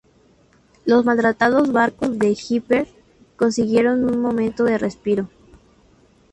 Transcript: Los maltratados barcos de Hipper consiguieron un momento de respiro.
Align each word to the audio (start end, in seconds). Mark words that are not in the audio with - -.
Los 0.83 1.05
maltratados 1.05 1.71
barcos 1.71 2.17
de 2.17 2.35
Hipper 2.35 2.87
consiguieron 3.35 4.03
un 4.11 4.19
momento 4.19 4.63
de 4.63 4.79
respiro. 4.79 5.29